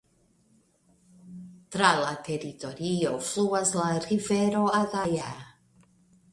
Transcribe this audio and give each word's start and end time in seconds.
Tra 1.75 1.91
la 1.99 2.15
teritorio 2.29 3.13
fluas 3.29 3.77
la 3.83 3.87
rivero 4.09 4.67
Adaja. 4.83 5.33